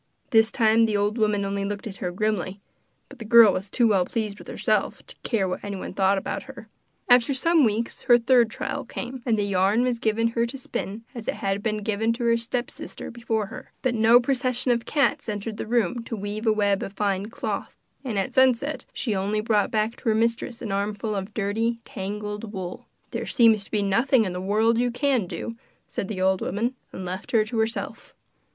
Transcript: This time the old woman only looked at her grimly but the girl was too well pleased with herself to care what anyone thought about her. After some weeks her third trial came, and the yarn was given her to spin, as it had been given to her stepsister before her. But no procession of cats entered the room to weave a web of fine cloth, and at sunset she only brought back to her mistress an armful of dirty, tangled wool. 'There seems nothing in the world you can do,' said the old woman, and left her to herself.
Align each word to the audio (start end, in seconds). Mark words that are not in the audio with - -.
This 0.31 0.51
time 0.51 0.87
the 0.87 0.97
old 0.97 1.19
woman 1.19 1.45
only 1.45 1.63
looked 1.63 1.85
at 1.85 1.97
her 1.97 2.09
grimly 2.09 2.59
but 3.07 3.19
the 3.19 3.23
girl 3.23 3.53
was 3.53 3.69
too 3.69 3.87
well 3.87 4.03
pleased 4.03 4.39
with 4.39 4.47
herself 4.47 5.05
to 5.05 5.15
care 5.21 5.47
what 5.47 5.63
anyone 5.63 5.93
thought 5.93 6.17
about 6.17 6.41
her. 6.49 6.67
After 7.07 7.35
some 7.35 7.63
weeks 7.65 8.01
her 8.09 8.17
third 8.17 8.49
trial 8.49 8.83
came, 8.83 9.21
and 9.27 9.37
the 9.37 9.43
yarn 9.45 9.83
was 9.83 9.99
given 9.99 10.29
her 10.29 10.47
to 10.47 10.57
spin, 10.57 11.03
as 11.13 11.27
it 11.27 11.35
had 11.35 11.61
been 11.61 11.83
given 11.83 12.13
to 12.13 12.23
her 12.23 12.35
stepsister 12.37 13.11
before 13.11 13.45
her. 13.53 13.73
But 13.83 13.93
no 13.93 14.19
procession 14.19 14.71
of 14.71 14.85
cats 14.85 15.29
entered 15.29 15.57
the 15.57 15.67
room 15.67 16.03
to 16.05 16.15
weave 16.15 16.47
a 16.47 16.51
web 16.51 16.81
of 16.81 16.93
fine 16.93 17.27
cloth, 17.27 17.75
and 18.03 18.17
at 18.17 18.33
sunset 18.33 18.85
she 18.93 19.13
only 19.15 19.39
brought 19.39 19.69
back 19.69 19.97
to 19.97 20.09
her 20.09 20.15
mistress 20.15 20.63
an 20.63 20.71
armful 20.71 21.13
of 21.13 21.35
dirty, 21.35 21.79
tangled 21.85 22.51
wool. 22.51 22.87
'There 23.11 23.27
seems 23.27 23.69
nothing 23.71 24.25
in 24.25 24.33
the 24.33 24.41
world 24.41 24.79
you 24.79 24.89
can 24.89 25.27
do,' 25.27 25.57
said 25.87 26.07
the 26.07 26.19
old 26.23 26.41
woman, 26.41 26.73
and 26.91 27.05
left 27.05 27.33
her 27.33 27.45
to 27.45 27.59
herself. 27.59 28.15